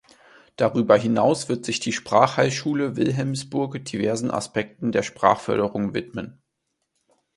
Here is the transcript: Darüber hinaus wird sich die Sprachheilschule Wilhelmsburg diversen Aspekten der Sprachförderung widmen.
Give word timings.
Darüber 0.55 0.97
hinaus 0.97 1.47
wird 1.47 1.63
sich 1.63 1.79
die 1.79 1.91
Sprachheilschule 1.91 2.95
Wilhelmsburg 2.95 3.85
diversen 3.85 4.31
Aspekten 4.31 4.91
der 4.91 5.03
Sprachförderung 5.03 5.93
widmen. 5.93 6.41